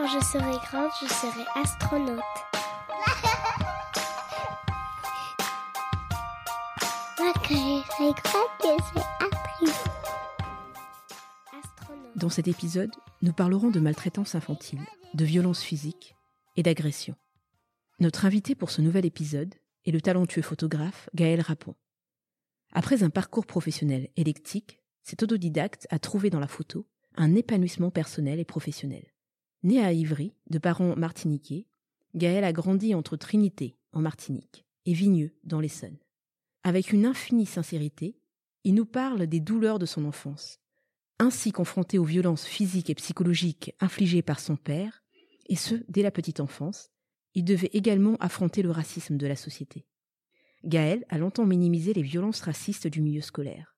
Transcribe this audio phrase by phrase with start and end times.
[0.00, 2.08] Quand je serai grande, je serai astronaute.
[7.18, 9.84] Moi, quand je serai grande, je serai actrice.
[11.52, 12.16] Astronaute.
[12.16, 12.90] Dans cet épisode,
[13.20, 14.80] nous parlerons de maltraitance infantile,
[15.12, 16.16] de violence physique
[16.56, 17.14] et d'agression.
[17.98, 19.54] Notre invité pour ce nouvel épisode
[19.84, 21.74] est le talentueux photographe Gaël Rapon.
[22.72, 28.40] Après un parcours professionnel électique, cet autodidacte a trouvé dans la photo un épanouissement personnel
[28.40, 29.04] et professionnel.
[29.62, 31.66] Né à Ivry, de parents martiniquais,
[32.14, 35.98] Gaël a grandi entre Trinité, en Martinique, et Vigneux, dans l'Essonne.
[36.62, 38.18] Avec une infinie sincérité,
[38.64, 40.60] il nous parle des douleurs de son enfance,
[41.18, 45.02] ainsi confronté aux violences physiques et psychologiques infligées par son père,
[45.48, 46.90] et ce, dès la petite enfance,
[47.34, 49.86] il devait également affronter le racisme de la société.
[50.64, 53.76] Gaël a longtemps minimisé les violences racistes du milieu scolaire,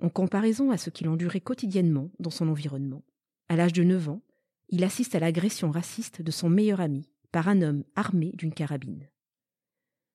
[0.00, 3.02] en comparaison à ce qu'il endurait quotidiennement dans son environnement.
[3.48, 4.22] À l'âge de 9 ans,
[4.68, 9.08] il assiste à l'agression raciste de son meilleur ami par un homme armé d'une carabine.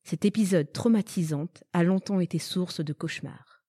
[0.03, 3.63] Cet épisode traumatisant a longtemps été source de cauchemars.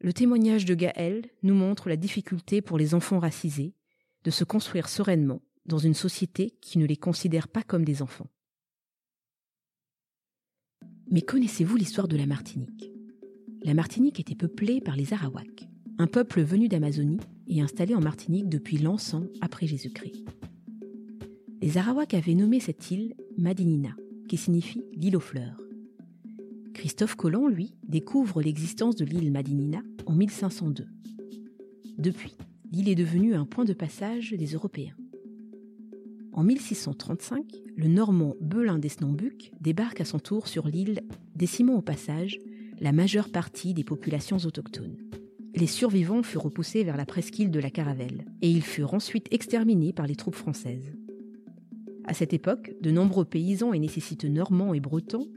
[0.00, 3.74] Le témoignage de Gaël nous montre la difficulté pour les enfants racisés
[4.24, 8.28] de se construire sereinement dans une société qui ne les considère pas comme des enfants.
[11.10, 12.90] Mais connaissez-vous l'histoire de la Martinique?
[13.62, 18.48] La Martinique était peuplée par les Arawaks, un peuple venu d'Amazonie et installé en Martinique
[18.48, 20.24] depuis l'an 100 après Jésus-Christ.
[21.62, 23.96] Les Arawaks avaient nommé cette île Madinina,
[24.28, 25.60] qui signifie l'île aux fleurs.
[26.74, 30.86] Christophe Colomb, lui, découvre l'existence de l'île Madinina en 1502.
[31.98, 32.36] Depuis,
[32.70, 34.96] l'île est devenue un point de passage des Européens.
[36.32, 37.44] En 1635,
[37.76, 41.00] le Normand Belin d'Esnambuc débarque à son tour sur l'île,
[41.34, 42.38] décimant au passage
[42.78, 44.98] la majeure partie des populations autochtones.
[45.56, 49.94] Les survivants furent repoussés vers la presqu'île de la Caravelle, et ils furent ensuite exterminés
[49.94, 50.92] par les troupes françaises.
[52.04, 55.28] À cette époque, de nombreux paysans et nécessiteux normands et bretons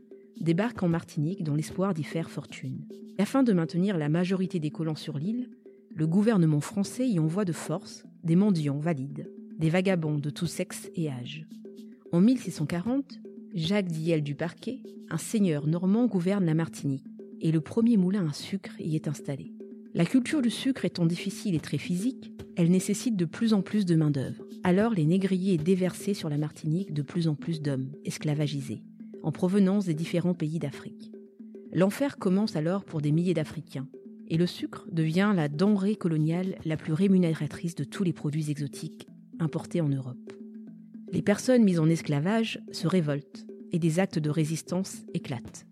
[0.41, 2.85] débarquent en Martinique dans l'espoir d'y faire fortune.
[3.17, 5.49] Afin de maintenir la majorité des colons sur l'île,
[5.95, 10.89] le gouvernement français y envoie de force des mendiants valides, des vagabonds de tous sexes
[10.95, 11.47] et âges.
[12.11, 13.19] En 1640,
[13.53, 17.07] Jacques Diel du Parquet, un seigneur normand, gouverne la Martinique,
[17.39, 19.53] et le premier moulin à sucre y est installé.
[19.95, 23.85] La culture du sucre étant difficile et très physique, elle nécessite de plus en plus
[23.85, 24.45] de main-d'œuvre.
[24.63, 28.83] Alors les négriers déversés sur la Martinique de plus en plus d'hommes, esclavagisés,
[29.23, 31.11] en provenance des différents pays d'Afrique.
[31.73, 33.87] L'enfer commence alors pour des milliers d'Africains,
[34.27, 39.07] et le sucre devient la denrée coloniale la plus rémunératrice de tous les produits exotiques
[39.39, 40.33] importés en Europe.
[41.11, 45.65] Les personnes mises en esclavage se révoltent, et des actes de résistance éclatent.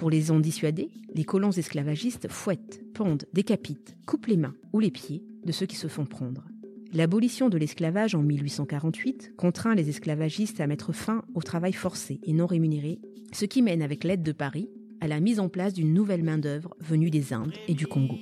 [0.00, 4.90] Pour les en dissuader, les colons esclavagistes fouettent, pendent, décapitent, coupent les mains ou les
[4.90, 6.46] pieds de ceux qui se font prendre.
[6.94, 12.32] L'abolition de l'esclavage en 1848 contraint les esclavagistes à mettre fin au travail forcé et
[12.32, 12.98] non rémunéré,
[13.32, 14.70] ce qui mène avec l'aide de Paris
[15.02, 18.16] à la mise en place d'une nouvelle main-d'œuvre venue des Indes et du Congo.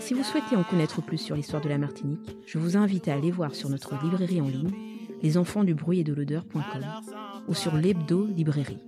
[0.00, 3.14] Si vous souhaitez en connaître plus sur l'histoire de la Martinique, je vous invite à
[3.14, 4.74] aller voir sur notre librairie en ligne
[5.22, 6.84] les enfants du bruit et de l'odeur.com
[7.48, 8.80] ou sur l'hebdo librairie.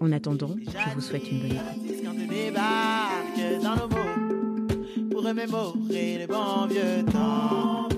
[0.00, 2.04] En attendant, je vous souhaite une bonne écoute.
[2.04, 7.88] Quand tu débarques dans nos mots pour remémorer les bons vieux temps.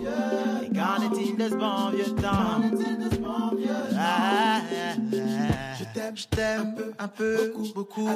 [0.63, 2.63] Et qu'en est-il de ce bon vieux temps?
[3.97, 4.95] Ah, ah.
[6.15, 8.09] Je t'aime un peu, beaucoup, beaucoup,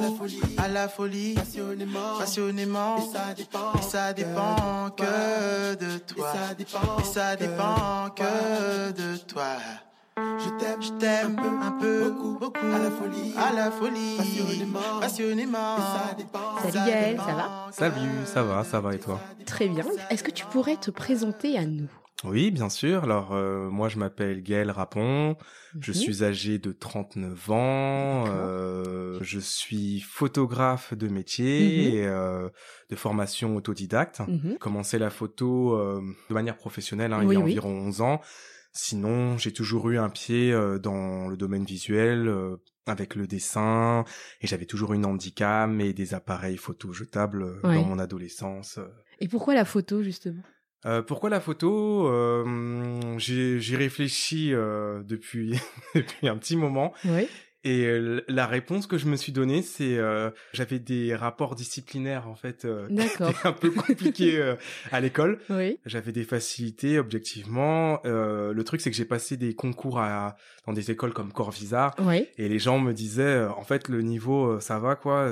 [0.57, 2.97] à la folie, passionnément, passionnément.
[2.97, 6.33] Et ça dépend, et ça dépend que de toi.
[6.99, 9.57] Et ça dépend que de toi.
[10.17, 14.99] Je t'aime, je t'aime un peu, beaucoup, beaucoup, à la folie, à la folie, passionnément,
[14.99, 15.77] passionnément.
[16.61, 17.69] Salut Gaël, ça va?
[17.71, 19.19] Salut, ça va, ça va et toi?
[19.45, 19.83] Très bien.
[20.09, 21.89] Est-ce que tu pourrais te présenter à nous?
[22.23, 23.03] Oui, bien sûr.
[23.03, 25.35] Alors, euh, moi, je m'appelle Gaël Rapon.
[25.81, 25.97] Je Mhm.
[25.97, 28.23] suis âgé de 39 ans.
[28.27, 31.95] Euh, je suis photographe de métier Mhm.
[31.95, 32.49] et euh,
[32.89, 34.21] de formation autodidacte.
[34.21, 34.57] Mhm.
[34.57, 37.43] Commencé la photo euh, de manière professionnelle hein, Oui, il y a oui.
[37.51, 38.21] environ 11 ans.
[38.73, 44.03] Sinon, j'ai toujours eu un pied euh, dans le domaine visuel euh, avec le dessin
[44.41, 47.75] et j'avais toujours une handicap et des appareils photo jetables euh, Ouais.
[47.75, 48.79] dans mon adolescence.
[49.19, 50.41] Et pourquoi la photo, justement?
[50.85, 52.07] Euh, pourquoi la photo?
[52.07, 55.57] Euh, J'ai j'y réfléchi euh, depuis
[55.95, 57.27] depuis un petit moment Oui.
[57.63, 62.27] Et euh, la réponse que je me suis donnée, c'est euh, j'avais des rapports disciplinaires
[62.27, 62.87] en fait euh,
[63.45, 64.55] un peu compliqués euh,
[64.91, 65.39] à l'école.
[65.49, 65.79] Oui.
[65.85, 67.99] J'avais des facilités objectivement.
[68.05, 70.35] Euh, le truc c'est que j'ai passé des concours à
[70.67, 72.27] dans des écoles comme Corvisart Oui.
[72.37, 75.29] et les gens me disaient en fait le niveau ça va quoi.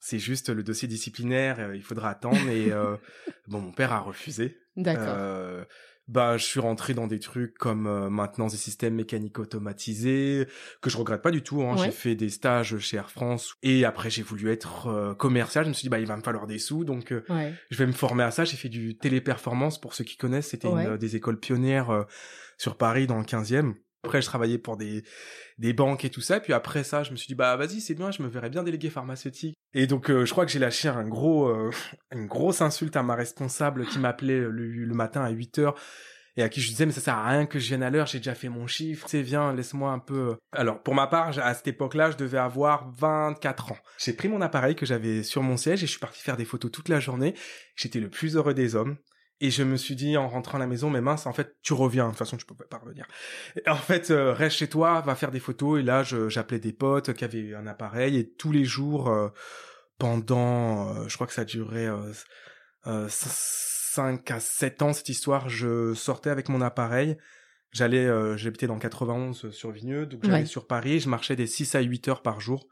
[0.00, 2.96] c'est juste le dossier disciplinaire, euh, il faudra attendre et euh,
[3.48, 4.56] bon mon père a refusé.
[4.76, 5.04] D'accord.
[5.08, 5.64] Euh,
[6.10, 10.46] bah, je suis rentré dans des trucs comme euh, maintenance des systèmes mécaniques automatisés,
[10.80, 11.62] que je regrette pas du tout.
[11.62, 11.76] Hein.
[11.76, 11.84] Ouais.
[11.86, 15.64] J'ai fait des stages chez Air France et après j'ai voulu être euh, commercial.
[15.64, 17.54] Je me suis dit bah il va me falloir des sous, donc euh, Ouais.
[17.70, 18.44] je vais me former à ça.
[18.44, 20.48] J'ai fait du téléperformance pour ceux qui connaissent.
[20.48, 20.82] C'était Ouais.
[20.84, 22.02] une euh, des écoles pionnières euh,
[22.58, 23.74] sur Paris dans le 15e.
[24.02, 25.04] Après, je travaillais pour des,
[25.58, 26.40] des banques et tout ça.
[26.40, 28.62] Puis après ça, je me suis dit, bah vas-y, c'est bien, je me verrais bien
[28.62, 29.54] délégué pharmaceutique.
[29.72, 31.70] Et donc, euh, je crois que j'ai lâché un gros, euh,
[32.12, 35.74] une grosse insulte à ma responsable qui m'appelait le, matin à 8 heures
[36.36, 38.06] et à qui je disais, mais ça sert à rien que je vienne à l'heure,
[38.06, 39.06] j'ai déjà fait mon chiffre.
[39.06, 40.36] Tu sais, viens, laisse-moi un peu...
[40.52, 43.78] Alors, pour ma part, à cette époque-là, je devais avoir 24 ans.
[43.98, 46.44] J'ai pris mon appareil que j'avais sur mon siège et je suis parti faire des
[46.44, 47.34] photos toute la journée.
[47.74, 48.96] J'étais le plus heureux des hommes.
[49.40, 51.72] Et je me suis dit en rentrant à la maison, mais mince, en fait, tu
[51.72, 52.04] reviens.
[52.06, 53.06] De toute façon, tu peux pas revenir.
[53.56, 55.80] Et en fait, euh, reste chez toi, va faire des photos.
[55.80, 58.16] Et là, j'appelais des potes qui avaient un appareil.
[58.18, 59.28] Et tous les jours, euh,
[59.98, 62.12] pendant, euh, je crois que ça durait euh,
[62.86, 67.16] euh, 5 à 7 ans, cette histoire, je sortais avec mon appareil.
[67.72, 70.44] J'allais, euh, j'habitais dans le 91 euh, sur Vigneux, donc j'allais Ouais.
[70.46, 71.00] sur Paris.
[71.00, 72.66] Je marchais des 6 à 8 heures par jour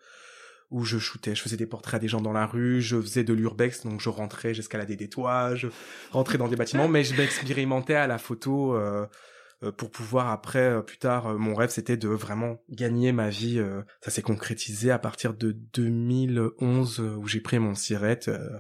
[0.71, 3.25] où je shootais, je faisais des portraits à des gens dans la rue, je faisais
[3.25, 5.69] de l'urbex, donc je rentrais, j'escaladais des toits, je
[6.11, 9.07] rentrais dans des bâtiments, mais je m'expérimentais à la photo euh,
[9.63, 13.29] euh, pour pouvoir après, euh, plus tard, euh, mon rêve c'était de vraiment gagner ma
[13.31, 13.61] vie.
[14.03, 18.59] ça s'est concrétisé à partir de 2011 euh, où j'ai pris mon sirette euh,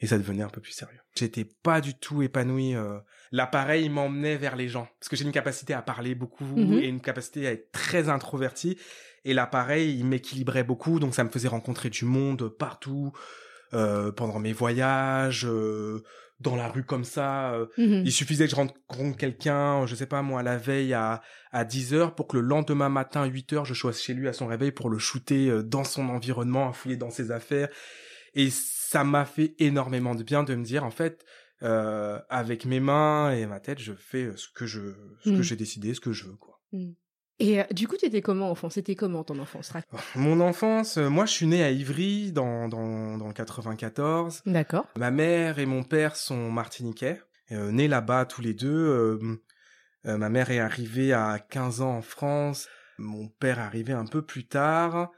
[0.00, 0.98] et ça devenait un peu plus sérieux.
[1.16, 2.74] J'étais pas du tout épanoui.
[2.74, 2.98] euh,
[3.32, 6.74] L'appareil m'emmenait vers les gens parce que j'ai une capacité à parler beaucoup Mhm.
[6.74, 8.78] et une capacité à être très introverti.
[9.26, 13.12] Et l'appareil, il m'équilibrait beaucoup, donc ça me faisait rencontrer du monde partout,
[13.74, 16.02] euh, pendant mes voyages, euh,
[16.38, 17.52] dans la rue comme ça.
[17.54, 17.66] euh.
[17.76, 18.02] Mhm.
[18.04, 21.92] Il suffisait que je rencontre quelqu'un, je sais pas moi, la veille à, à 10
[21.92, 24.70] heures pour que le lendemain matin, 8 heures, je sois chez lui à son réveil
[24.70, 27.68] pour le shooter dans son environnement, à fouiller dans ses affaires.
[28.34, 31.24] Et ça m'a fait énormément de bien de me dire, en fait,
[32.28, 34.92] avec mes mains et ma tête, je fais ce que je,
[35.24, 35.36] ce Mm.
[35.38, 36.60] que j'ai décidé, ce que je veux, quoi.
[37.38, 38.70] Et euh, du coup, t'étais comment enfant?
[38.70, 39.72] C'était comment ton enfance?
[40.14, 44.42] Mon enfance, euh, moi je suis né à Ivry dans, dans, dans le 94.
[44.46, 44.86] D'accord.
[44.96, 47.20] Ma mère et mon père sont martiniquais,
[47.52, 48.68] euh, nés là-bas tous les deux.
[48.74, 49.18] Euh,
[50.06, 54.06] euh, ma mère est arrivée à 15 ans en France, mon père est arrivé un
[54.06, 55.10] peu plus tard.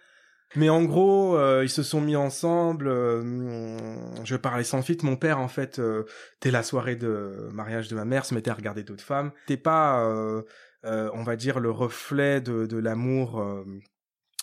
[0.57, 2.89] Mais en gros, euh, ils se sont mis ensemble.
[2.89, 5.05] euh, je parlais sans filtre.
[5.05, 6.05] Mon père, en fait, euh,
[6.41, 9.31] dès la soirée de mariage de ma mère, se mettait à regarder d'autres femmes.
[9.47, 10.41] C'était pas, euh,
[10.85, 13.65] on va dire, le reflet de, de l'amour euh,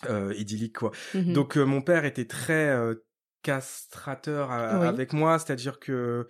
[0.09, 0.91] euh, idyllique, quoi.
[1.13, 1.33] Mhm.
[1.33, 2.95] Donc euh, mon père était très euh,
[3.43, 4.87] castrateur à- Oui.
[4.87, 6.27] avec moi, c'est-à-dire que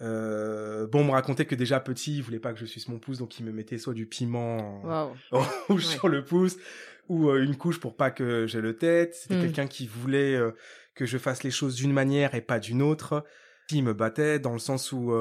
[0.00, 2.98] euh, bon, on me racontait que déjà petit, il voulait pas que je suce mon
[2.98, 4.82] pouce, donc il me mettait soit du piment
[5.78, 6.56] sur le pouce
[7.08, 9.14] ou euh, une couche pour pas que j'ai le tête.
[9.14, 9.40] C'était Mm.
[9.42, 10.52] quelqu'un qui voulait euh,
[10.94, 13.24] que je fasse les choses d'une manière et pas d'une autre.
[13.70, 15.12] Il me battait dans le sens où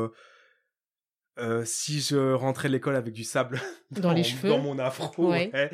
[1.40, 3.60] euh, si je rentrais de l'école avec du sable
[3.92, 4.50] Dans les cheveux.
[4.50, 5.50] dans mon afro, Ouais.
[5.54, 5.72] ouais,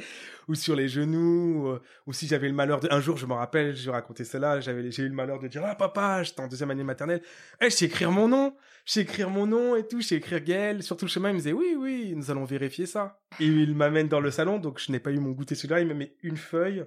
[0.48, 2.88] ou sur les genoux, euh, ou si j'avais le malheur de...
[2.91, 5.63] Un jour, je me rappelle, je racontais cela, j'avais, j'ai eu le malheur de dire,
[5.65, 7.22] ah papa, j'étais en deuxième année maternelle,
[7.60, 8.55] eh, je sais écrire mon nom,
[8.86, 10.84] je sais écrire mon nom et tout, je sais écrire Gaël.
[10.84, 13.20] Sur tout le chemin, il me disait, oui, oui, nous allons vérifier ça.
[13.39, 15.88] Et il m'amène dans le salon, donc je n'ai pas eu mon goûter celui-là, il
[15.88, 16.86] me met une feuille,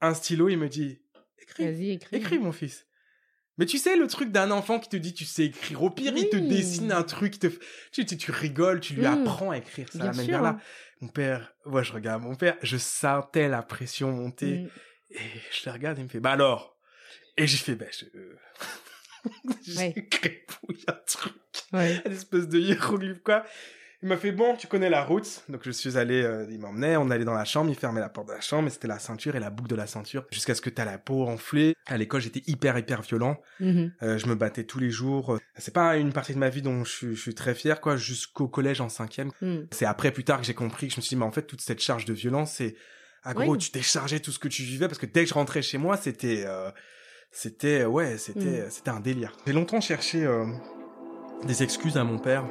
[0.00, 1.02] un stylo, il me dit,
[1.42, 2.16] écris, écris.
[2.16, 2.86] écris mon fils.
[3.58, 6.14] Mais tu sais, le truc d'un enfant qui te dit tu sais écrire, au pire,
[6.16, 7.46] il te dessine un truc, il te...
[7.92, 9.22] tu, tu, tu rigoles, tu lui Mm.
[9.22, 10.22] apprends à écrire ça, la sûr.
[10.22, 10.58] manière-là.
[11.02, 14.68] Mon père, ouais, je regarde mon père, je sentais la pression monter, Mm.
[15.10, 15.18] et
[15.52, 16.76] je le regarde, il me fait, bah alors?
[17.36, 18.04] Et j'ai fait, bah, je...
[19.62, 20.08] j'ai Ouais.
[20.10, 21.34] crépouille un truc,
[21.72, 22.00] Ouais.
[22.06, 23.44] une espèce de hiéroglyphe, quoi.
[24.02, 25.42] Il m'a fait, bon, tu connais la route.
[25.50, 28.08] Donc je suis allé, euh, il m'emmenait, on allait dans la chambre, il fermait la
[28.08, 30.54] porte de la chambre, et c'était la ceinture et la boucle de la ceinture, jusqu'à
[30.54, 31.74] ce que t'as la peau enflée.
[31.86, 33.36] À l'école, j'étais hyper, hyper violent.
[33.60, 33.92] Mhm.
[34.02, 35.38] Euh, je me battais tous les jours.
[35.58, 37.96] C'est pas une partie de ma vie dont je, suis- je suis très fier, quoi,
[37.98, 39.30] jusqu'au collège en cinquième.
[39.42, 39.64] Mm.
[39.70, 41.42] C'est après, plus tard, que j'ai compris, que je me suis dit, mais en fait,
[41.42, 42.76] toute cette charge de violence, c'est,
[43.22, 43.58] ah gros, Oui.
[43.58, 45.98] tu déchargeais tout ce que tu vivais, parce que dès que je rentrais chez moi,
[45.98, 46.70] c'était, euh,
[47.32, 48.70] c'était, ouais, c'était, Mm.
[48.70, 49.36] c'était un délire.
[49.46, 50.46] J'ai longtemps cherché euh,
[51.44, 52.44] des excuses à mon père.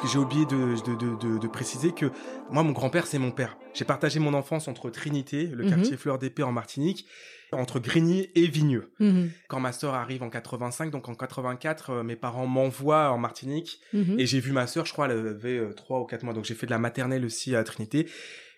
[0.00, 2.06] Que j'ai oublié de, de, de, de, de préciser que
[2.50, 3.56] moi, mon grand-père, c'est mon père.
[3.74, 5.70] J'ai partagé mon enfance entre Trinité, le Mhm.
[5.70, 7.06] quartier Fleur d'Épée en Martinique,
[7.52, 8.92] entre Grigny et Vigneux.
[9.00, 9.30] Mhm.
[9.48, 13.80] Quand ma sœur arrive en 85, donc en 84, euh, mes parents m'envoient en Martinique
[13.92, 14.20] Mhm.
[14.20, 16.34] et j'ai vu ma sœur, je crois, elle avait euh, trois ou quatre mois.
[16.34, 18.06] Donc j'ai fait de la maternelle aussi à Trinité.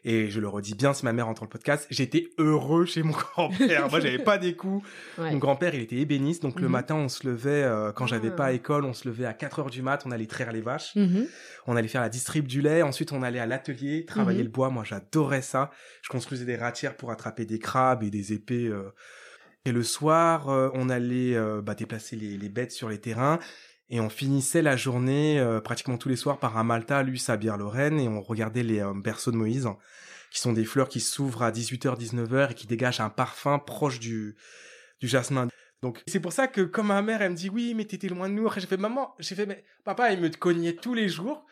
[0.04, 3.12] Et je le redis bien si ma mère entend le podcast, j'étais heureux chez mon
[3.34, 3.90] grand-père.
[3.90, 4.86] Moi, j'avais pas des coups.
[5.18, 5.30] Ouais.
[5.30, 6.72] Mon grand-père, il était ébéniste, donc le Mhm.
[6.72, 8.36] matin, on se levait, euh, quand j'avais Ah.
[8.36, 10.94] pas école, on se levait à 4 heures du mat, on allait traire les vaches,
[10.96, 11.26] Mhm.
[11.66, 14.44] on allait faire la distrib du lait, ensuite on allait à l'atelier, travailler Mhm.
[14.44, 15.70] le bois, moi j'adorais ça.
[16.02, 18.68] Je construisais des ratières pour attraper des crabes et des épées.
[18.68, 18.90] euh.
[19.66, 23.38] Et le soir, euh, on allait euh, bah, déplacer les, les bêtes sur les terrains,
[23.90, 27.36] et on finissait la journée euh, pratiquement tous les soirs par un Malta, lui, sa
[27.36, 29.68] bière Lorraine, et on regardait les euh, berceaux de Moïse,
[30.30, 33.98] qui sont des fleurs qui s'ouvrent à 18h, 19h et qui dégagent un parfum proche
[33.98, 34.36] du,
[35.00, 35.48] du jasmin.
[35.82, 38.28] Donc c'est pour ça que quand ma mère elle me dit oui mais t'étais loin
[38.28, 41.08] de nous, après j'ai fait maman, j'ai fait mais papa il me cognait tous les
[41.08, 41.46] jours.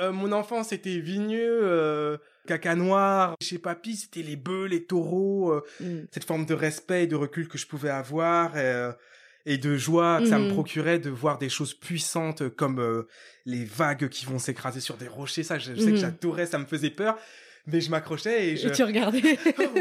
[0.00, 2.16] Euh, mon enfance c'était vigneux, euh,
[2.46, 3.34] caca noir.
[3.42, 6.06] Chez papy c'était les bœufs, les taureaux, euh, Mhm.
[6.10, 8.52] cette forme de respect et de recul que je pouvais avoir.
[9.46, 10.52] Et de joie que ça me Mhm.
[10.52, 13.08] procurait de voir des choses puissantes comme euh,
[13.46, 15.42] les vagues qui vont s'écraser sur des rochers.
[15.44, 15.96] Ça, je, je sais que Mhm.
[15.96, 17.16] j'adorais, ça me faisait peur,
[17.68, 18.68] mais je m'accrochais et je...
[18.68, 19.22] Et tu regardais.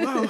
[0.08, 0.26] Oh,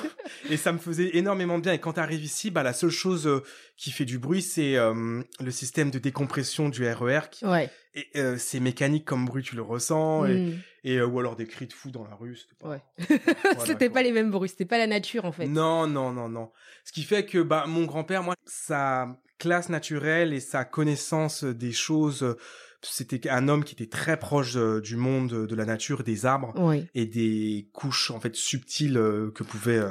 [0.50, 1.74] Et ça me faisait énormément de bien.
[1.74, 3.44] Et quand tu arrives ici, bah, la seule chose euh,
[3.77, 7.22] qui fait du bruit, c'est euh, le système de décompression du RER.
[7.30, 7.70] qui- ouais.
[7.94, 10.25] Et c'est mécanique comme bruit, tu le ressens.
[10.25, 10.60] Et, Mhm.
[10.84, 12.36] et, ou alors des cris de fou dans la rue.
[12.36, 12.68] C'était pas...
[12.70, 12.82] Ouais.
[13.56, 15.48] Voilà, c'était pas les mêmes bruits, c'était pas la nature en fait.
[15.48, 16.51] Non, non, non, non.
[16.84, 21.72] Ce qui fait que bah, mon grand-père, moi, sa classe naturelle et sa connaissance des
[21.72, 22.36] choses,
[22.82, 26.25] c'était un homme qui était très proche euh, du monde euh, de la nature, des
[26.25, 26.54] arbres
[26.94, 29.82] et des couches en fait subtiles euh, que pouvaient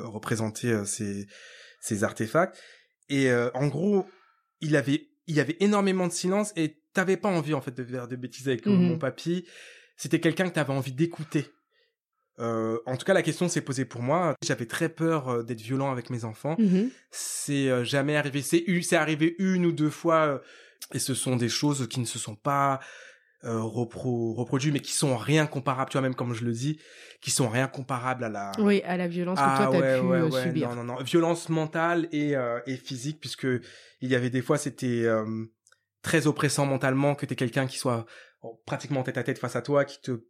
[0.00, 1.26] représenter ces,
[1.80, 2.58] ces artefacts.
[3.08, 4.06] Et en gros,
[4.60, 7.84] il avait il y avait énormément de silence et t'avais pas envie en fait de
[7.84, 8.74] faire de bêtises avec Mhm.
[8.74, 9.46] mon papy.
[9.96, 11.46] C'était quelqu'un que t'avais envie d'écouter.
[12.38, 14.34] Euh, en tout cas, la question s'est posée pour moi.
[14.42, 16.56] J'avais très peur euh, d'être violent avec mes enfants.
[16.58, 16.90] Mhm.
[17.10, 18.42] C'est euh, jamais arrivé.
[18.42, 20.38] C'est eu, c'est arrivé une ou deux fois, euh,
[20.94, 22.80] et ce sont des choses qui ne se sont pas
[23.44, 25.90] euh, repro reproduites, mais qui sont rien comparables.
[25.90, 26.78] Tu vois, même comme je le dis,
[27.20, 28.52] qui sont rien comparables à la.
[28.58, 30.68] Oui, à la violence que Ah toi t'as ouais, pu ouais, ouais, subir.
[30.70, 33.46] non, non, non, violence mentale et euh, et physique, puisque
[34.00, 35.24] il y avait des fois c'était euh,
[36.02, 38.06] très oppressant mentalement que t'es quelqu'un qui soit
[38.42, 40.22] oh, pratiquement tête à tête face à toi, qui te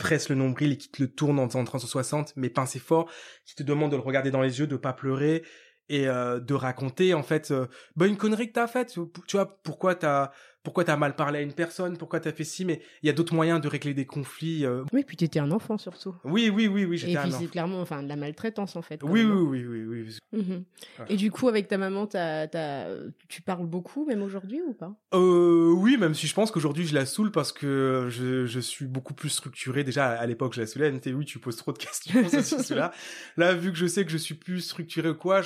[0.00, 3.08] presse le nombril et qui te le tourne en, en 360, mais pincé fort,
[3.44, 5.44] qui te demande de le regarder dans les yeux, de pas pleurer
[5.90, 7.66] et euh, de raconter en fait euh,
[7.96, 8.98] bah, une connerie que t'as faite.
[9.28, 12.64] Tu vois pourquoi t'as pourquoi t'as mal parlé à une personne, pourquoi t'as fait ci,
[12.64, 14.66] mais il y a d'autres moyens de régler des conflits.
[14.66, 14.84] euh.
[14.92, 16.14] Oui, puis t'étais un enfant surtout.
[16.24, 17.38] Oui, oui, oui, oui, Et j'étais un enfant.
[17.40, 18.98] c'est clairement enfin, de la maltraitance en fait.
[18.98, 19.32] quand Oui, hein.
[19.48, 20.02] oui, oui, oui,
[20.32, 20.38] oui.
[20.42, 20.64] Mhm.
[20.98, 21.04] Ouais.
[21.08, 22.86] Et du coup, avec ta maman, t'as, t'as,
[23.28, 24.94] tu parles beaucoup, même aujourd'hui, ou pas?
[25.14, 28.86] Euh, oui, même si je pense qu'aujourd'hui je la saoule parce que je, je suis
[28.86, 29.82] beaucoup plus structuré.
[29.84, 32.28] Déjà à l'époque je la saoulais, elle me disait oui tu poses trop de questions,
[32.28, 32.92] ceci, cela.
[33.36, 35.40] Là vu que je sais que je suis plus structuré ou quoi,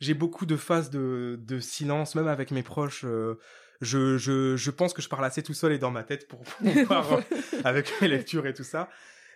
[0.00, 3.04] j'ai beaucoup de phases de, de silence, même avec mes proches.
[3.04, 3.38] euh,
[3.80, 6.40] je, je, je pense que je parle assez tout seul et dans ma tête pour
[6.58, 7.20] pouvoir euh,
[7.64, 8.88] avec mes lectures et tout ça.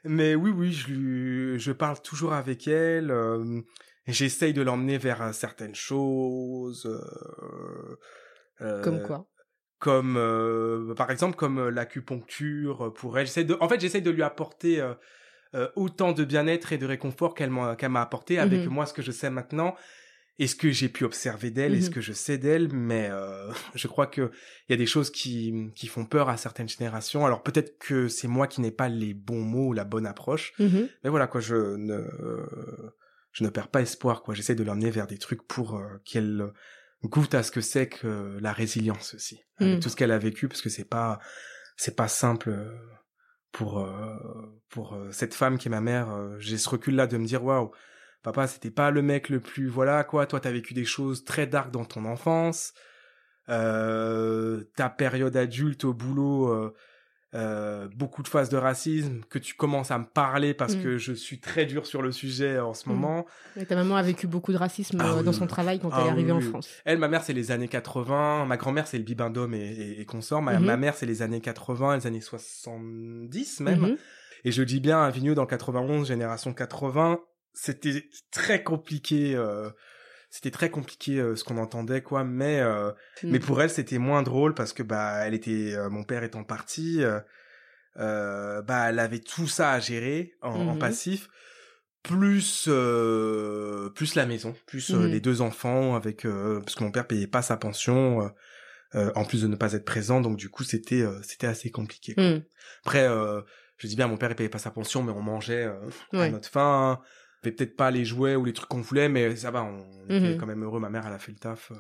[0.05, 3.11] Mais oui, oui, je lui, je parle toujours avec elle.
[3.11, 3.61] euh,
[4.07, 6.87] J'essaye de l'emmener vers euh, certaines choses.
[8.61, 9.27] euh, Comme quoi?
[9.79, 13.27] comme euh, par exemple comme l'acupuncture pour elle.
[13.27, 14.87] J'essaie de, en fait, j'essaie de lui apporter
[15.75, 18.73] autant de bien-être et de réconfort qu'elle m'a m'a apporté avec Mhm.
[18.75, 19.75] moi ce que je sais maintenant
[20.39, 21.95] et ce que j'ai pu observer d'elle et ce Mhm.
[21.95, 22.73] que je sais d'elle?
[22.73, 24.31] Mais euh, je crois que
[24.69, 27.27] il y a des choses qui qui font peur à certaines générations.
[27.27, 30.53] Alors peut-être que c'est moi qui n'ai pas les bons mots ou la bonne approche.
[30.59, 30.89] Mhm.
[31.05, 32.03] Mais voilà quoi, je ne
[33.33, 34.35] je ne perds pas espoir quoi.
[34.35, 36.53] J'essaie de l'emmener vers des trucs pour euh, qu'elle
[37.05, 39.81] goûte à ce que c'est que la résilience aussi, avec Mm.
[39.81, 41.19] tout ce qu'elle a vécu, parce que c'est pas
[41.77, 42.77] c'est pas simple euh,
[43.53, 44.17] pour euh,
[44.69, 46.11] pour euh, cette femme qui est ma mère.
[46.11, 47.71] euh, J'ai ce recul là de me dire waouh,
[48.23, 50.27] papa c'était pas le mec le plus voilà quoi.
[50.27, 52.73] Toi t'as vécu des choses très dark dans ton enfance.
[53.49, 56.49] Euh, ta période adulte au boulot.
[56.53, 56.75] euh,
[57.33, 60.83] euh, beaucoup de phases de racisme, que tu commences à me parler parce Mm.
[60.83, 62.93] que je suis très dur sur le sujet en ce Mm.
[62.93, 63.25] moment.
[63.57, 65.91] Et Ta maman a vécu beaucoup de racisme Ah euh, oui, dans son travail quand
[65.93, 66.41] Ah elle est oui, arrivée en.
[66.41, 66.69] France.
[66.85, 68.47] Elle, ma mère, c'est les années 80.
[68.47, 70.43] Ma grand-mère, c'est le bibendum et, et, et consort.
[70.43, 70.65] Ma, Mhm.
[70.67, 73.81] ma mère, c'est les années 80, les années 70 même.
[73.81, 73.97] Mhm.
[74.45, 77.21] Et je dis bien, à Vigneux, dans le 91, génération 80,
[77.55, 79.35] c'était très compliqué.
[79.35, 79.71] euh,
[80.33, 82.23] c'était très compliqué euh, ce qu'on entendait, quoi.
[82.25, 82.91] Mais, euh,
[83.23, 83.31] Mm.
[83.33, 86.45] mais pour elle, c'était moins drôle parce que bah, elle était, euh, mon père étant
[86.45, 87.19] parti, euh,
[87.99, 90.79] euh, bah, elle avait tout ça à gérer en, en Mhm.
[90.79, 91.29] passif.
[92.03, 97.07] Plus euh, plus la maison, plus les deux enfants avec euh, parce que mon père
[97.07, 98.23] payait pas sa pension.
[98.23, 98.29] euh,
[98.97, 100.21] euh, en plus de ne pas être présent.
[100.21, 102.15] Donc du coup, c'était euh, c'était assez compliqué.
[102.15, 102.25] quoi.
[102.25, 102.43] Hmm.
[102.85, 103.41] Après, euh,
[103.77, 105.77] je dis bien, mon père il payait pas sa pension, mais on mangeait euh,
[106.13, 106.31] à Ouais.
[106.31, 107.01] notre faim.
[107.43, 110.05] Avait peut-être pas les jouets ou les trucs qu'on voulait, mais ça va, on, on
[110.05, 110.37] était Mhm.
[110.39, 110.79] quand même heureux.
[110.81, 111.71] Ma mère, elle a fait le taf.
[111.71, 111.75] euh,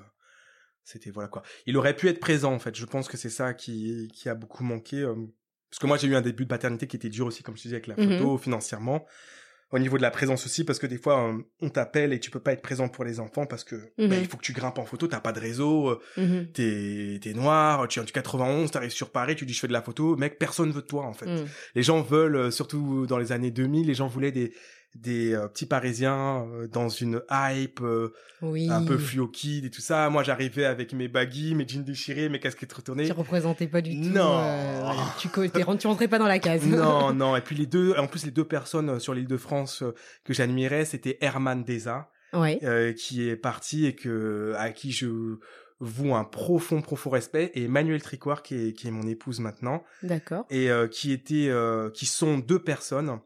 [0.84, 1.42] C'était voilà quoi.
[1.66, 2.74] Il aurait pu être présent en fait.
[2.76, 4.96] Je pense que c'est ça qui qui a beaucoup manqué.
[5.02, 5.14] euh,
[5.70, 7.62] parce que moi j'ai eu un début de paternité qui était dur aussi, comme je
[7.62, 8.18] disais avec la Mhm.
[8.18, 9.04] photo, financièrement.
[9.72, 12.30] Au niveau de la présence aussi, parce que des fois euh, on t'appelle et tu
[12.32, 14.08] peux pas être présent pour les enfants parce que Mhm.
[14.08, 16.50] bah, il faut que tu grimpes en photo, t'as pas de réseau, Mhm.
[16.52, 19.72] t'es t'es noir, tu es en 91, t'arrives sur Paris, tu dis je fais de
[19.72, 21.26] la photo, mec personne veut de toi en fait.
[21.26, 21.46] Hmm.
[21.76, 24.52] Les gens veulent, surtout dans les années 2000, les gens voulaient des
[24.96, 28.68] des euh, petits Parisiens euh, dans une hype euh, Oui.
[28.70, 30.10] un peu fluo kid et tout ça.
[30.10, 33.04] Moi, j'arrivais avec mes baggy, mes jeans déchirés, mes casquettes retournées.
[33.04, 34.08] Qui représentait pas du tout.
[34.08, 34.40] Non.
[34.40, 35.28] euh, tu,
[35.78, 36.64] tu rentrais pas dans la case.
[36.66, 37.36] non, non.
[37.36, 39.94] Et puis les deux, en plus les deux personnes euh, sur l'île de France euh,
[40.24, 42.58] que j'admirais, c'était Herman Deza, ouais.
[42.64, 45.38] euh, qui est parti et que à qui je
[45.82, 49.82] voue un profond, profond respect, et Emmanuel Tricoire, qui est, qui est mon épouse maintenant,
[50.02, 50.44] D'accord.
[50.50, 53.18] et euh, qui étaient, euh, qui sont deux personnes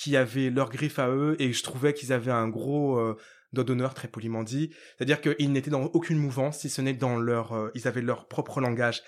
[0.00, 3.18] qui avaient leur griffe à eux, et je trouvais qu'ils avaient un gros euh,
[3.52, 7.18] doigt d'honneur, très poliment dit, c'est-à-dire qu'ils n'étaient dans aucune mouvance, si ce n'est dans
[7.18, 9.02] leur, euh, ils avaient leur propre langage.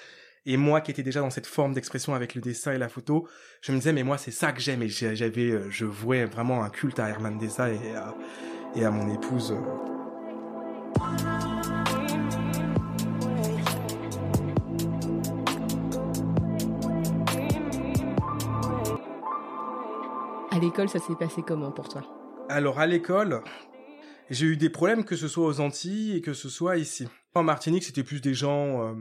[0.44, 3.26] Et moi, qui étais déjà dans cette forme d'expression avec le dessin et la photo,
[3.62, 4.82] je me disais, mais moi, c'est ça que j'aime.
[4.82, 8.14] Et j'avais, euh, je vouais vraiment un culte à Herman Dessa et à,
[8.76, 9.54] et à mon épouse.
[20.62, 22.02] L'école, ça s'est passé comment pour toi?
[22.48, 23.42] Alors, à l'école,
[24.30, 27.08] j'ai eu des problèmes, que ce soit aux Antilles et que ce soit ici.
[27.34, 28.94] En Martinique, c'était plus des gens euh,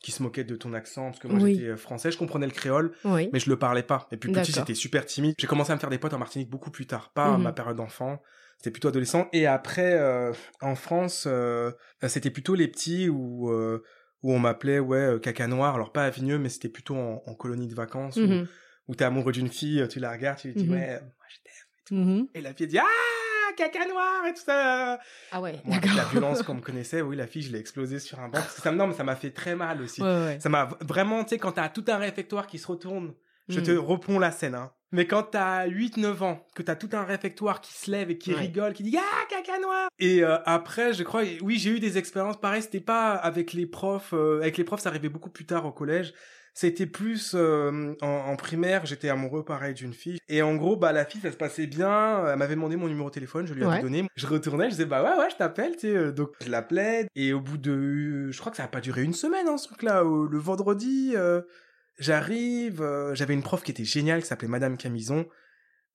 [0.00, 1.54] qui se moquaient de ton accent, parce que moi, Oui.
[1.54, 3.28] j'étais euh, français, je comprenais le créole, Oui.
[3.32, 4.06] mais je le parlais pas.
[4.12, 5.34] Et puis petit, j'étais super timide.
[5.38, 7.44] J'ai commencé à me faire des potes en Martinique beaucoup plus tard, pas à Mhm.
[7.44, 8.22] ma période d'enfant.
[8.58, 9.28] C'était plutôt adolescent.
[9.32, 11.70] Et après, euh, en France, euh,
[12.08, 13.84] c'était plutôt les petits où, euh,
[14.24, 15.76] où on m'appelait ouais caca noir.
[15.76, 18.42] Alors pas à Vigneux, mais c'était plutôt en, en colonie de vacances Mhm.
[18.42, 18.46] où
[18.94, 20.72] t'es amoureux d'une fille, tu la regardes, tu lui dis Mhm.
[20.72, 21.98] ouais, moi je t'aime.
[21.98, 22.28] Mhm.
[22.34, 22.84] Et la fille dit ah
[23.56, 24.98] caca noir et tout ça.
[25.32, 28.20] Ah ouais, Moi, la violence qu'on me connaissait, oui, la fille, je l'ai explosée sur
[28.20, 28.32] un banc.
[28.38, 30.00] Parce que ça, me- non, mais ça m'a fait très mal aussi.
[30.02, 30.40] Ouais, ouais.
[30.40, 33.14] Ça m'a vraiment, tu sais, quand t'as tout un réfectoire qui se retourne,
[33.48, 33.62] je Mm.
[33.64, 34.70] te reponds la scène, hein.
[34.92, 38.30] Mais quand t'as 8-9 ans, que t'as tout un réfectoire qui se lève et qui
[38.32, 38.40] Ouais.
[38.40, 41.98] rigole, qui dit Ah, caca noir Et euh, après, je crois, oui, j'ai eu des
[41.98, 42.62] expériences pareilles.
[42.62, 44.14] C'était pas avec les profs.
[44.14, 46.14] euh, avec les profs, ça arrivait beaucoup plus tard au collège.
[46.60, 50.18] C'était plus euh, en, en primaire, j'étais amoureux pareil d'une fille.
[50.28, 52.26] Et en gros, bah la fille, ça se passait bien.
[52.26, 53.80] Elle m'avait demandé mon numéro de téléphone, je lui avais Ouais.
[53.82, 54.08] donné.
[54.16, 55.94] Je retournais, je disais bah ouais ouais, je t'appelle, tu sais.
[55.94, 57.06] euh, Donc je l'appelais.
[57.14, 59.68] Et au bout de, je crois que ça a pas duré une semaine, hein, ce
[59.68, 60.02] truc-là.
[60.02, 61.42] euh, Le vendredi, euh,
[61.98, 62.82] j'arrive.
[62.82, 65.26] euh, J'avais une prof qui était géniale, qui s'appelait Madame Camison.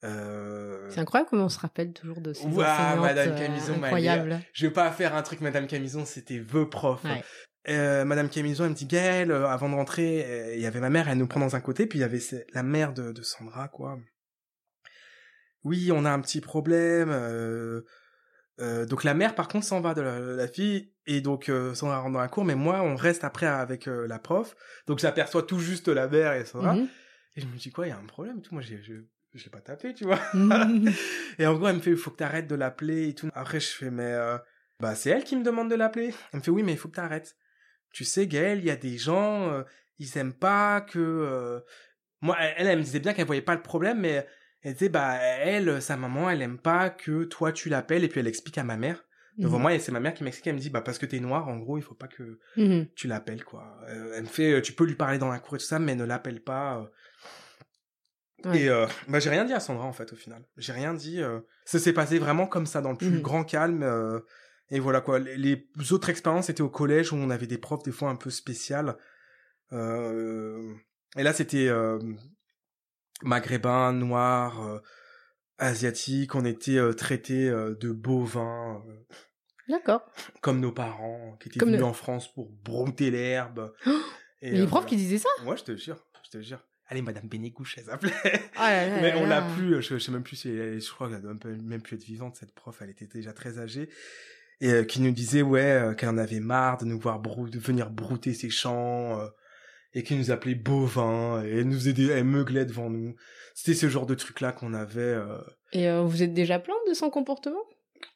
[0.05, 0.89] Euh...
[0.89, 4.39] C'est incroyable comment on se rappelle toujours de ces Ouah, Madame euh, Camison, ma incroyables.
[4.53, 7.03] Je vais pas faire un truc Madame Camison, c'était vœux prof.
[7.03, 7.21] Ouais.
[7.69, 10.81] Euh, Madame Camison, elle me dit Gaël, euh, avant de rentrer, euh, il y avait
[10.81, 12.19] ma mère, elle nous prend dans un côté, puis il y avait
[12.53, 13.97] la mère de, de Sandra, quoi.
[15.63, 17.09] Oui, on a un petit problème.
[17.11, 17.81] euh,
[18.59, 21.73] euh, donc la mère, par contre, s'en va de la, la fille, et donc euh,
[21.73, 24.55] Sandra rentre dans la cour, mais moi, on reste après avec la prof.
[24.87, 26.87] Donc j'aperçois tout juste la mère et Sandra, Mhm.
[27.37, 28.53] et je me dis quoi, il y a un problème, tout.
[28.53, 28.93] Moi, j'ai, je,
[29.33, 30.19] je l'ai pas tapé, tu vois.
[30.33, 30.91] Mhm.
[31.39, 33.29] Et en gros, elle me fait, il faut que t'arrêtes de l'appeler et tout.
[33.33, 34.37] Après, je fais, mais, euh,
[34.79, 36.13] bah, c'est elle qui me demande de l'appeler.
[36.33, 37.35] Elle me fait, oui, mais il faut que t'arrêtes.
[37.93, 39.63] Tu sais, Gaël, il y a des gens, euh,
[39.99, 41.59] ils aiment pas que, euh,
[42.21, 44.27] moi, elle, elle me disait bien qu'elle voyait pas le problème, mais
[44.63, 48.19] elle disait, bah, elle, sa maman, elle aime pas que toi, tu l'appelles, et puis
[48.19, 49.05] elle explique à ma mère.
[49.37, 49.61] Devant Mhm.
[49.61, 51.47] moi, et c'est ma mère qui m'explique, elle me dit, bah, parce que t'es noir,
[51.47, 52.87] en gros, il faut pas que Mhm.
[52.95, 53.77] tu l'appelles, quoi.
[53.89, 55.95] Euh, elle me fait, tu peux lui parler dans la cour et tout ça, mais
[55.95, 56.89] ne l'appelle pas.
[58.45, 58.61] Ouais.
[58.61, 60.43] Et euh, bah, j'ai rien dit à Sandra, en fait, au final.
[60.57, 61.21] J'ai rien dit.
[61.21, 61.39] euh.
[61.65, 63.21] Ça s'est passé vraiment comme ça, dans le plus Mhm.
[63.21, 63.83] grand calme.
[63.83, 64.19] euh,
[64.69, 65.19] Et voilà, quoi.
[65.19, 68.15] Les, les autres expériences étaient au collège, où on avait des profs, des fois, un
[68.15, 68.97] peu spéciales.
[69.71, 70.73] Euh,
[71.17, 71.99] Et là, c'était euh,
[73.21, 74.79] maghrébin, noir, euh,
[75.57, 76.35] asiatique.
[76.35, 78.83] On était euh, traités de bovins.
[79.69, 80.01] D'accord.
[80.41, 83.73] comme nos parents qui étaient Comme venus le- en France pour brouter l'herbe.
[84.41, 85.29] Et, Mais les profs qui disaient ça?
[85.45, 86.59] Ouais, je te jure, je te jure.
[86.87, 88.11] Allez, Madame Bénégouche, elle s'appelait.
[88.57, 88.67] Ah
[89.01, 91.21] Mais là on l'a plus, je, je sais même plus si elle, je crois qu'elle
[91.21, 93.87] doit même plus être vivante, cette prof, elle était déjà très âgée.
[94.63, 97.49] Et euh, qui nous disait, ouais, euh, qu'elle en avait marre de nous voir brou-
[97.49, 99.27] de venir brouter ses champs, euh,
[99.93, 103.13] et qui nous appelait bovins, et elle nous faisait des, elle meuglait devant nous.
[103.55, 105.17] C'était ce genre de truc-là qu'on avait,
[105.73, 107.63] Et vous êtes déjà plainte de son comportement?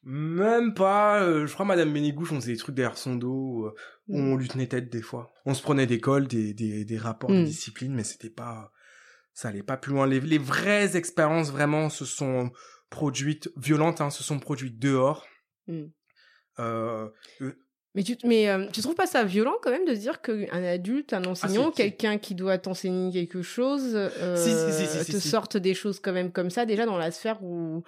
[0.04, 3.74] Même pas, euh, je crois Madame Bénégouche, on faisait des trucs derrière son dos, euh,
[4.08, 4.32] où Mm.
[4.32, 5.32] on lui tenait tête des fois.
[5.46, 7.42] On se prenait des cols, des, des, des rapports Mm.
[7.42, 8.72] de discipline, mais c'était pas,
[9.34, 10.08] ça allait pas plus loin.
[10.08, 12.52] Les, les vraies expériences vraiment se sont
[12.90, 15.26] produites, violentes, hein, se sont produites dehors.
[15.68, 15.86] Mm.
[16.60, 17.08] Euh,
[17.40, 17.54] Mais
[17.96, 20.64] Mais tu, mais euh, tu trouves pas ça violent quand même de se dire qu'un
[20.64, 21.78] adulte, un enseignant, Ah, si.
[21.78, 25.74] quelqu'un qui doit t'enseigner quelque chose, euh, Si, si, si, si, si, te sorte des
[25.74, 27.84] choses quand même comme ça, déjà dans la sphère où...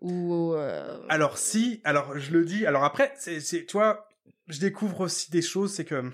[0.00, 4.08] où euh, Alors si, alors je le dis, alors après, c'est, c'est, tu vois,
[4.48, 6.10] je découvre aussi des choses, c'est que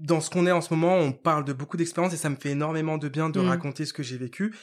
[0.00, 2.36] dans ce qu'on est en ce moment, on parle de beaucoup d'expériences et ça me
[2.36, 3.48] fait énormément de bien de Mm.
[3.48, 4.54] raconter ce que j'ai vécu.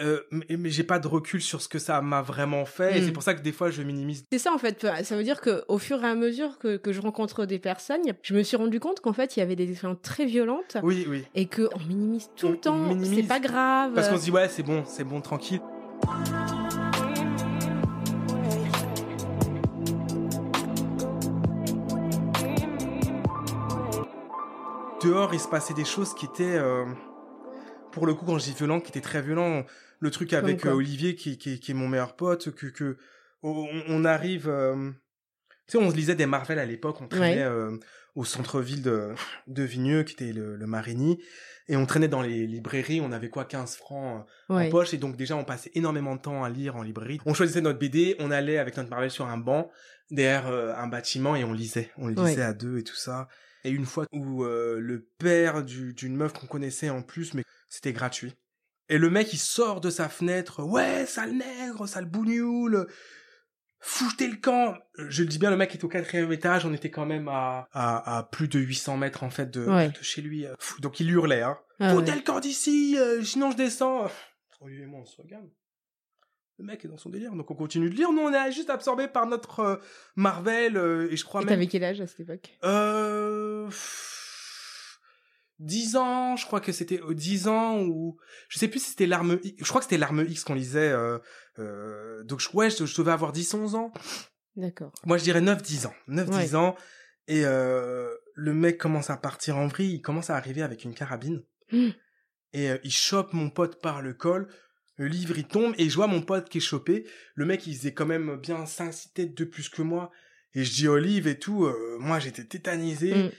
[0.00, 3.00] Euh, mais, mais j'ai pas de recul sur ce que ça m'a vraiment fait et
[3.00, 3.04] Mm.
[3.06, 4.24] c'est pour ça que des fois je minimise.
[4.32, 4.84] C'est ça en fait.
[5.04, 8.00] Ça veut dire que au fur et à mesure que, que je rencontre des personnes,
[8.22, 11.06] je me suis rendu compte qu'en fait il y avait des expériences très violentes Oui,
[11.08, 11.24] oui.
[11.36, 12.74] et que on minimise tout On- le temps.
[12.74, 13.14] on minimise.
[13.14, 13.92] C'est pas grave.
[13.94, 15.60] Parce qu'on se dit ouais, c'est bon, c'est bon, tranquille.
[25.02, 26.84] Dehors, il se passait des choses qui étaient, euh,
[27.94, 29.64] pour le coup, quand je dis violent, qui étaient très violents.
[30.00, 32.98] Le truc avec euh, Olivier, qui, qui, qui est mon meilleur pote, que, que
[33.42, 34.48] on, on arrive.
[34.48, 34.90] euh,
[35.66, 37.42] tu sais, on se lisait des Marvel à l'époque, on traînait Ouais.
[37.42, 37.78] euh,
[38.14, 39.14] au centre-ville de,
[39.46, 41.18] de Vigneux, qui était le, le Marigny,
[41.68, 44.66] et on traînait dans les librairies, on avait quoi, 15 francs Ouais.
[44.66, 47.18] en poche et donc déjà on passait énormément de temps à lire en librairie.
[47.24, 49.70] On choisissait notre BD, on allait avec notre Marvel sur un banc
[50.10, 52.40] derrière euh, un bâtiment et on lisait, on lisait Ouais.
[52.42, 53.26] à deux et tout ça.
[53.64, 57.42] Et une fois où euh, le père du- d'une meuf qu'on connaissait en plus, mais
[57.74, 58.34] c'était gratuit.
[58.88, 62.86] Et le mec il sort de sa fenêtre, ouais sale nègre, sale bougnoule,
[63.80, 64.76] foutez le camp.
[64.98, 67.68] Je le dis bien, le mec est au quatrième étage, on était quand même à,
[67.72, 69.88] à, à plus de 800 mètres en fait de, Ouais.
[69.88, 70.46] de chez lui.
[70.46, 71.58] euh, Donc il hurlait, hein.
[71.80, 72.16] Ah Foutez ouais.
[72.18, 74.06] le camp d'ici, euh, sinon je descends.
[74.60, 75.48] Olivier et moi, on se regarde.
[76.58, 78.12] Le mec est dans son délire, donc on continue de lire.
[78.12, 79.76] Nous, on est juste absorbé par notre euh,
[80.14, 81.54] Marvel, euh, et je crois Et même...
[81.54, 82.56] t'avais quel âge à cette époque?
[82.62, 83.66] Euh...
[83.66, 84.13] pff,
[85.60, 88.16] 10 ans, je crois que c'était euh, 10 ans, ou...
[88.48, 89.38] Je sais plus si c'était l'arme...
[89.42, 90.90] X- Je crois que c'était l'arme X qu'on lisait.
[90.90, 91.18] Euh,
[91.58, 93.92] euh, donc, je- ouais, je, je devais avoir 10-11 ans.
[94.56, 94.92] D'accord.
[95.04, 95.94] Moi, je dirais 9-10 ans.
[96.08, 96.54] 9-10 Ouais.
[96.56, 96.76] ans.
[97.28, 99.94] Et euh, le mec commence à partir en vrille.
[99.94, 101.42] Il commence à arriver avec une carabine.
[101.72, 101.90] Hmm.
[102.52, 104.48] Et euh, il chope mon pote par le col.
[104.96, 105.74] Le livre, il tombe.
[105.78, 107.06] Et je vois mon pote qui est chopé.
[107.34, 110.10] Le mec, il faisait quand même bien 5-6 têtes de plus que moi.
[110.54, 111.64] Et je dis Olive et tout.
[111.64, 113.14] euh, moi, j'étais tétanisé.
[113.14, 113.30] Hmm.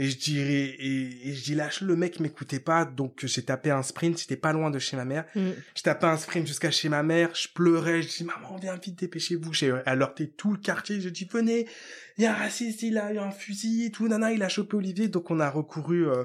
[0.00, 2.84] Et je dirais, et, et je dis lâche le mec m'écoutait pas.
[2.84, 4.16] Donc, j'ai tapé un sprint.
[4.18, 5.24] J'étais pas loin de chez ma mère.
[5.34, 5.48] Mm.
[5.76, 8.98] Je tapais un sprint jusqu'à chez ma mère, je pleurais, je dis maman viens vite
[9.00, 9.52] dépêchez-vous.
[9.52, 11.66] J'ai alerté tout le quartier, je dis venez,
[12.16, 14.48] il y a un raciste, il a eu un fusil et tout, nana, il a
[14.48, 16.24] chopé Olivier, donc on a recouru euh,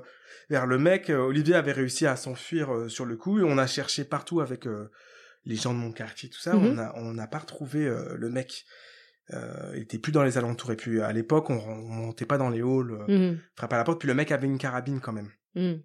[0.51, 1.09] vers le mec.
[1.09, 4.39] Euh, Olivier avait réussi à s'enfuir euh, sur le coup et on a cherché partout
[4.39, 4.91] avec euh,
[5.45, 6.65] les gens de mon quartier, tout ça, Mhm.
[6.65, 8.65] on a on n'a pas retrouvé le mec.
[9.31, 12.37] Euh, il était plus dans les alentours et puis à l'époque on, on montait pas
[12.37, 13.39] dans les halls, euh, Mhm.
[13.55, 15.31] frappait à la porte, puis le mec avait une carabine quand même.
[15.55, 15.81] Mhm.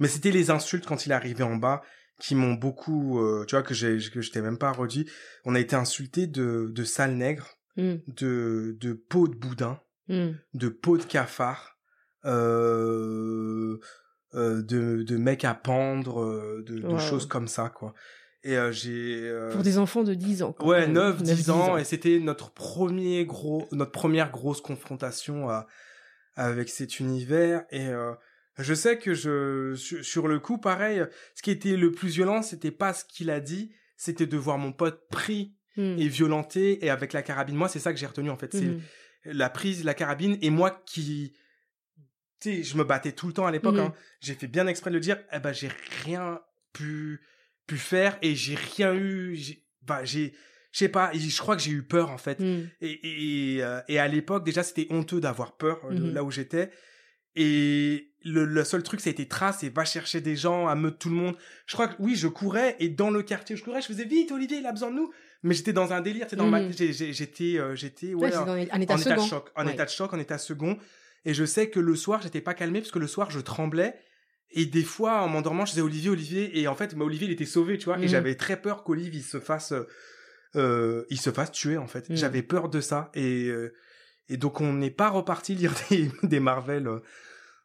[0.00, 1.82] Mais c'était les insultes quand il arrivé en bas
[2.18, 5.06] qui m'ont beaucoup, euh, tu vois, que j'ai, que je t'ai même pas redit.
[5.44, 8.00] On a été insulté de, de sale nègre, Mhm.
[8.08, 11.78] de, de peau de boudin, de peau de cafard,
[12.24, 13.78] de,
[15.02, 16.98] de mec à pendre, de, de Wow.
[16.98, 17.94] choses comme ça, quoi.
[18.42, 19.20] Et euh, j'ai...
[19.28, 20.54] euh, Pour des enfants de 10 ans.
[20.60, 20.92] Ouais, quand même.
[20.92, 25.66] 9, 10 10 ans, et c'était notre premier gros, notre première grosse confrontation à-
[26.36, 27.64] avec cet univers.
[27.70, 28.12] Et euh,
[28.58, 32.40] je sais que je, sur, sur le coup, pareil, ce qui était le plus violent,
[32.42, 35.98] c'était pas ce qu'il a dit, c'était de voir mon pote pris Mhm.
[36.00, 37.54] et violenté et avec la carabine.
[37.54, 38.80] Moi, c'est ça que j'ai retenu en fait, c'est Mhm.
[39.26, 41.32] la prise, la carabine, et moi qui,
[42.40, 43.74] tu sais, je me battais tout le temps à l'époque.
[43.74, 43.80] Mhm.
[43.80, 43.94] hein.
[44.20, 45.18] J'ai fait bien exprès de le dire.
[45.32, 45.68] Eh ben, j'ai
[46.04, 46.40] rien
[46.72, 47.20] pu
[47.70, 49.34] pu faire et j'ai rien eu.
[49.36, 50.34] j'ai- Bah, j'ai,
[50.72, 51.10] je sais pas.
[51.14, 52.38] Je crois que j'ai eu peur en fait.
[52.40, 52.68] Mhm.
[52.80, 56.14] Et, et, euh, et à l'époque, déjà, c'était honteux d'avoir peur euh, de Mhm.
[56.14, 56.70] là où j'étais.
[57.36, 60.74] Et le, le seul truc, ça a été trace et va chercher des gens, à
[60.74, 61.36] meute tout le monde.
[61.66, 64.32] Je crois que oui, je courais et dans le quartier, je courais, je faisais vite,
[64.32, 65.10] Olivier, il a besoin de nous.
[65.42, 66.72] Mais j'étais dans un délire, dans ma, Mhm.
[66.76, 69.72] j'ai- j'ai- j'étais, euh, j'étais, Ouais, ouais, en, état en état de choc, en Ouais.
[69.72, 70.76] état de choc, en état second.
[71.24, 73.94] Et je sais que le soir, j'étais pas calmé parce que le soir, je tremblais.
[74.52, 76.58] Et des fois, en m'endormant, je disais Olivier, Olivier.
[76.60, 77.98] Et en fait, bah, Olivier, il était sauvé, tu vois.
[78.00, 79.84] Et j'avais très peur qu'Olivier, il se fasse, euh,
[80.56, 82.08] euh, il se fasse tuer, en fait.
[82.10, 82.16] Mhm.
[82.16, 83.10] J'avais peur de ça.
[83.14, 83.72] Et, euh,
[84.28, 86.98] et donc, on n'est pas reparti lire des, des Marvel euh,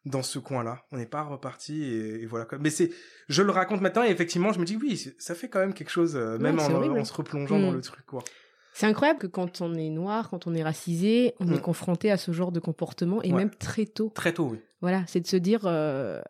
[0.04, 0.84] dans ce coin-là.
[0.92, 1.82] On n'est pas reparti.
[1.82, 2.46] Et, et voilà.
[2.60, 2.90] Mais c'est,
[3.28, 4.04] je le raconte maintenant.
[4.04, 6.62] Et effectivement, je me dis, oui, ça fait quand même quelque chose, euh, même Ouais,
[7.00, 7.76] en, se replongeant dans Mhm.
[7.76, 8.22] le truc, quoi.
[8.78, 11.52] C'est incroyable que quand on est noir, quand on est racisé, on Mm.
[11.54, 13.38] est confronté à ce genre de comportement et Ouais.
[13.38, 14.12] même très tôt.
[14.14, 14.58] Très tôt, oui.
[14.82, 16.20] Voilà, c'est de se dire euh,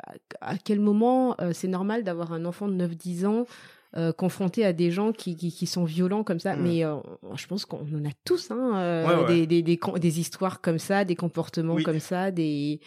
[0.40, 3.46] à quel moment euh, c'est normal d'avoir un enfant de 9-10 ans
[3.96, 6.54] euh, confronté à des gens qui, qui, qui sont violents comme ça.
[6.54, 6.62] Mm.
[6.62, 6.82] Mais
[7.34, 9.26] je pense qu'on en a tous hein, Ouais, ouais.
[9.26, 11.82] Des, des, des, com- des histoires comme ça, des comportements Oui.
[11.82, 12.78] comme ça, des,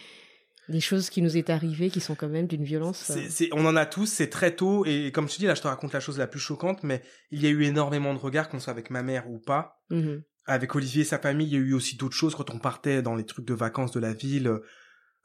[0.70, 3.12] des choses qui nous est arrivées qui sont quand même d'une violence.
[3.12, 5.68] euh, on en a tous, c'est très tôt, et comme tu dis, là, je te
[5.68, 7.02] raconte la chose la plus choquante, mais
[7.32, 10.24] il y a eu énormément de regards, qu'on soit avec ma mère ou pas, mhm.
[10.46, 13.02] avec Olivier et sa famille, il y a eu aussi d'autres choses quand on partait
[13.02, 14.52] dans les trucs de vacances de la ville,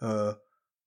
[0.03, 0.33] euh,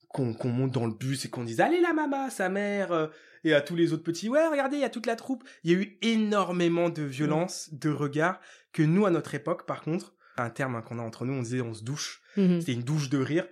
[0.09, 3.07] qu'on monte dans le bus et qu'on dise allez la maman, sa mère, euh,
[3.43, 5.43] et à tous les autres petits ouais regardez il y a toute la troupe.
[5.63, 8.39] Il y a eu énormément de violence, de regards
[8.73, 11.41] que nous à notre époque par contre, un terme hein, qu'on a entre nous, on
[11.43, 12.59] disait on se douche, Mhm.
[12.61, 13.45] c'était une douche de rire.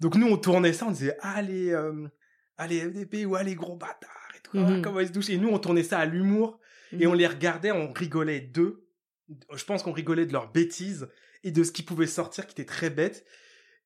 [0.00, 2.08] Donc nous on tournait ça, on disait allez euh,
[2.56, 4.66] allez FDP ou allez gros bâtard et tout, Mhm.
[4.78, 5.30] ah, comment ils se douchent.
[5.30, 6.58] Et nous on tournait ça à l'humour
[6.92, 7.10] et Mhm.
[7.12, 8.86] on les regardait, on rigolait d'eux.
[9.54, 11.08] Je pense qu'on rigolait de leurs bêtises
[11.42, 13.24] et de ce qui pouvait sortir qui était très bête.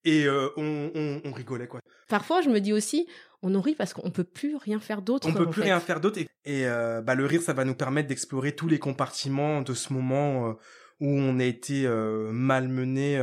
[0.04, 1.80] Et euh, on, on, on rigolait quoi.
[2.08, 3.06] Parfois, je me dis aussi,
[3.42, 5.28] on en rit parce qu'on peut plus rien faire d'autre.
[5.28, 5.68] On peut plus fait.
[5.68, 6.18] rien faire d'autre.
[6.18, 9.74] Et, et, euh, bah, le rire, ça va nous permettre d'explorer tous les compartiments de
[9.74, 10.50] ce moment
[11.00, 11.86] où on a été
[12.32, 13.18] malmené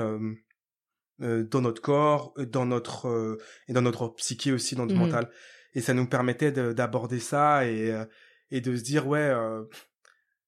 [1.20, 5.06] dans notre corps, euh, dans notre euh, et dans notre psyché aussi, dans notre Mhm.
[5.06, 5.30] mental.
[5.74, 8.06] Et ça nous permettait de- d'aborder ça et euh,
[8.52, 9.20] et de se dire ouais.
[9.20, 9.64] euh,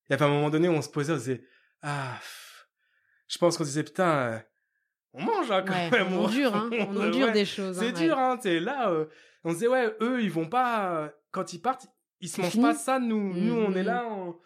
[0.08, 1.44] Il y avait un moment donné où on se posait, on se disait
[1.82, 2.18] ah.
[3.28, 4.08] Je pense qu'on se disait putain.
[4.10, 4.38] euh,
[5.14, 6.12] on mange hein, quand Ouais, même.
[6.12, 6.70] on endure, hein.
[6.88, 7.78] On endure des choses.
[7.78, 8.22] C'est hein, dur, ouais.
[8.22, 8.38] hein.
[8.42, 9.06] C'est là, euh,
[9.44, 11.86] on se disait ouais, eux, ils vont pas euh, quand ils partent,
[12.20, 12.64] ils se C'est mangent fini.
[12.64, 12.98] pas ça.
[12.98, 13.86] Nous, nous, on est Mhm.
[13.86, 14.36] là, on,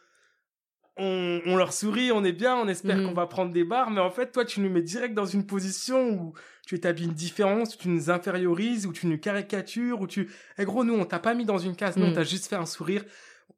[0.99, 3.07] on, on leur sourit, on est bien, on espère Mhm.
[3.09, 5.47] qu'on va prendre des barres, mais en fait, toi, tu nous mets direct dans une
[5.47, 6.33] position où
[6.67, 10.29] tu établis une différence, où tu nous infériorises, où tu nous caricatures, où tu,
[10.59, 12.15] eh gros, nous, on t'a pas mis dans une case, nous, on Mhm.
[12.15, 13.05] t'a juste fait un sourire.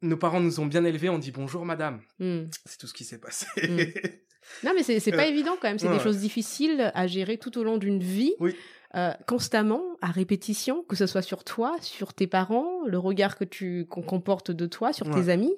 [0.03, 2.01] Nos parents nous ont bien élevés, on dit bonjour madame.
[2.19, 2.43] Hmm.
[2.67, 3.47] C'est tout ce qui s'est passé.
[3.63, 3.79] Mhm.
[4.63, 5.79] Non, mais c'est pas Euh, évident quand même.
[5.79, 5.97] C'est ouais.
[5.97, 8.55] des choses difficiles à gérer tout au long d'une vie, Oui.
[8.95, 13.45] euh, constamment, à répétition, que ce soit sur toi, sur tes parents, le regard que
[13.45, 15.55] tu qu'on comporte de toi, sur tes amis,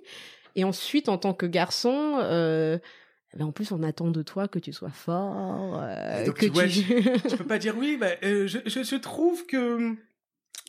[0.56, 2.18] et ensuite en tant que garçon.
[2.22, 2.78] euh,
[3.36, 6.52] ben, en plus, on attend de toi que tu sois fort, euh, donc, que tu-
[6.52, 6.80] ouais, tu.
[7.30, 9.94] je peux pas dire oui, mais euh, je, je, je trouve que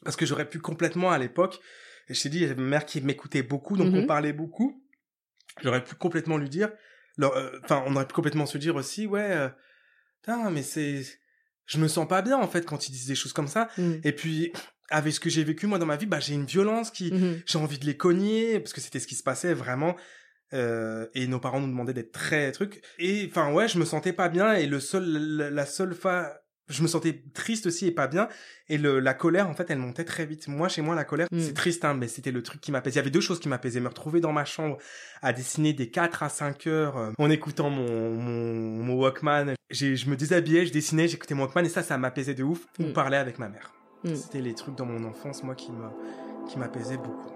[0.04, 1.60] parce que j'aurais pu complètement à l'époque.
[2.10, 4.34] et Je t'ai dit, il y avait ma mère qui m'écoutait beaucoup, donc on parlait
[4.34, 4.84] beaucoup.
[5.64, 6.70] J'aurais pu complètement lui dire,
[7.64, 9.50] enfin, on aurait pu complètement se dire aussi, ouais,
[10.22, 11.04] putain, mais c'est,
[11.66, 13.70] je me sens pas bien en fait quand ils disent des choses comme ça.
[13.78, 13.94] Mm.
[14.04, 14.52] Et puis
[14.90, 17.42] avec ce que j'ai vécu moi dans ma vie, bah j'ai une violence qui, Mhm.
[17.46, 19.96] j'ai envie de les cogner parce que c'était ce qui se passait vraiment.
[20.54, 22.82] Euh, et nos parents nous demandaient d'être très trucs.
[23.00, 26.32] Et enfin ouais, je me sentais pas bien et le seul, la, la seule fois,
[26.70, 28.30] je me sentais triste aussi et pas bien.
[28.70, 30.48] Et le, la colère en fait, elle montait très vite.
[30.48, 31.40] Moi chez moi la colère, Mm.
[31.42, 32.94] c'est triste hein, mais c'était le truc qui m'apaisait.
[32.94, 33.82] Il y avait deux choses qui m'apaisaient.
[33.82, 34.78] Me retrouver dans ma chambre
[35.22, 39.54] à dessiner des 4 à 5 heures euh, en écoutant mon, mon, mon Walkman.
[39.70, 42.66] J'ai- Je me déshabillais, je dessinais, j'écoutais mon Walkman et ça, ça m'apaisait de ouf.
[42.80, 42.94] Ou Mm.
[42.94, 43.74] parler avec ma mère.
[44.04, 44.16] Mm.
[44.16, 45.90] C'était les trucs dans mon enfance, moi, qui me,
[46.48, 47.32] qui m'apaisaient beaucoup.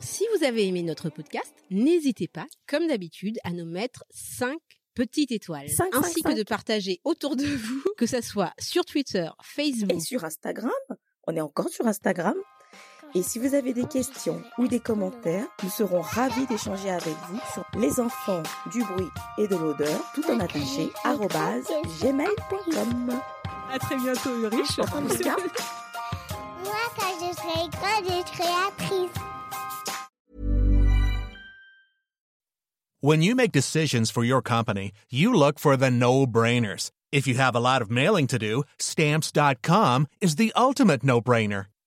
[0.00, 4.56] Si vous avez aimé notre podcast, n'hésitez pas, comme d'habitude, à nous mettre 5
[4.94, 9.92] petites étoiles, ainsi que de partager autour de vous, que ça soit sur Twitter, Facebook.
[9.92, 10.72] Et sur Instagram,
[11.26, 12.34] on est encore sur Instagram.
[13.14, 17.40] Et si vous avez des questions ou des commentaires, nous serons ravis d'échanger avec vous
[17.52, 20.92] sur les enfants du bruit et de l'odeur, tout en attaché,
[22.00, 23.20] gmail.com.
[23.72, 24.78] À très bientôt, Ulrich.
[24.78, 25.14] Moi, quand je
[27.34, 29.10] serai grande, je serai actrice.
[33.02, 36.90] When you make decisions for your company, you look for the no-brainers.
[37.10, 41.64] If you have a lot of mailing to do, stamps.com is the ultimate no-brainer.